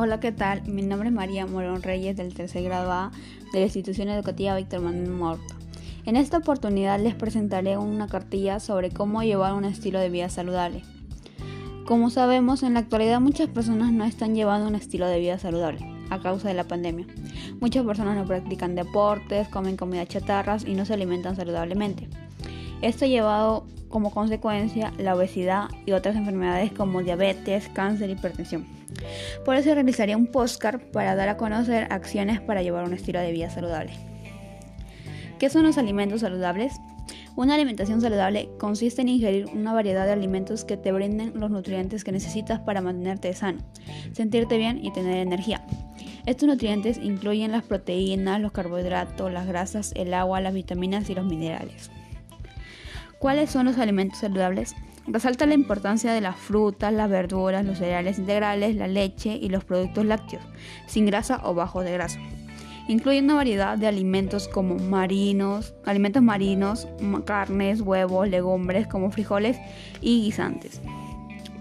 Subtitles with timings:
[0.00, 0.62] Hola, ¿qué tal?
[0.62, 3.10] Mi nombre es María Morón Reyes del tercer grado A
[3.52, 5.56] de la institución educativa Víctor Manuel Morto.
[6.04, 10.84] En esta oportunidad les presentaré una cartilla sobre cómo llevar un estilo de vida saludable.
[11.84, 15.84] Como sabemos, en la actualidad muchas personas no están llevando un estilo de vida saludable
[16.10, 17.08] a causa de la pandemia.
[17.60, 22.06] Muchas personas no practican deportes, comen comida chatarras y no se alimentan saludablemente.
[22.82, 28.66] Esto ha llevado como consecuencia la obesidad y otras enfermedades como diabetes, cáncer y hipertensión.
[29.44, 33.32] Por eso realizaría un postcard para dar a conocer acciones para llevar un estilo de
[33.32, 33.92] vida saludable.
[35.38, 36.74] ¿Qué son los alimentos saludables?
[37.36, 42.02] Una alimentación saludable consiste en ingerir una variedad de alimentos que te brinden los nutrientes
[42.02, 43.60] que necesitas para mantenerte sano,
[44.12, 45.64] sentirte bien y tener energía.
[46.26, 51.24] Estos nutrientes incluyen las proteínas, los carbohidratos, las grasas, el agua, las vitaminas y los
[51.24, 51.92] minerales.
[53.18, 54.76] ¿Cuáles son los alimentos saludables?
[55.08, 59.64] Resalta la importancia de las frutas, las verduras, los cereales integrales, la leche y los
[59.64, 60.44] productos lácteos,
[60.86, 62.20] sin grasa o bajo de grasa.
[62.86, 66.86] Incluye una variedad de alimentos como marinos, alimentos marinos,
[67.26, 69.58] carnes, huevos, legumbres como frijoles
[70.00, 70.80] y guisantes.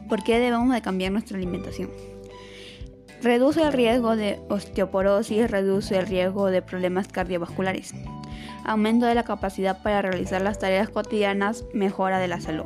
[0.07, 1.89] ¿Por qué debemos de cambiar nuestra alimentación?
[3.21, 7.93] Reduce el riesgo de osteoporosis, reduce el riesgo de problemas cardiovasculares
[8.67, 12.65] aumento de la capacidad para realizar las tareas cotidianas, mejora de la salud.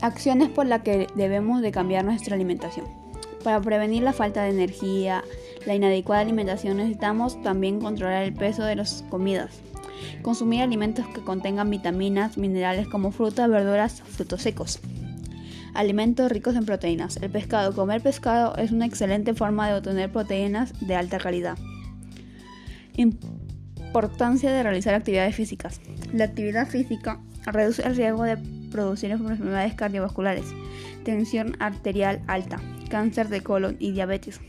[0.00, 2.86] Acciones por las que debemos de cambiar nuestra alimentación.
[3.42, 5.24] Para prevenir la falta de energía,
[5.66, 9.50] la inadecuada alimentación necesitamos también controlar el peso de las comidas.
[10.22, 14.80] Consumir alimentos que contengan vitaminas, minerales como frutas, verduras, frutos secos.
[15.74, 17.16] Alimentos ricos en proteínas.
[17.18, 17.74] El pescado.
[17.74, 21.58] Comer pescado es una excelente forma de obtener proteínas de alta calidad.
[22.96, 25.80] Importancia de realizar actividades físicas.
[26.12, 28.36] La actividad física reduce el riesgo de
[28.70, 30.46] producir enfermedades cardiovasculares,
[31.04, 34.40] tensión arterial alta, cáncer de colon y diabetes.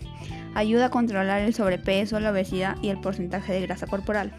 [0.55, 4.33] Ayuda a controlar el sobrepeso, la obesidad y el porcentaje de grasa corporal.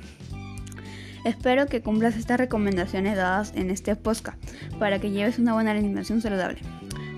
[1.25, 4.43] Espero que cumplas estas recomendaciones dadas en este podcast
[4.79, 6.61] para que lleves una buena alimentación saludable.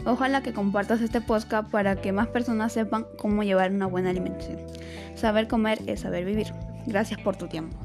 [0.04, 4.58] Ojalá que compartas este podcast para que más personas sepan cómo llevar una buena alimentación.
[5.14, 6.48] Saber comer es saber vivir.
[6.86, 7.76] Gracias por tu tiempo.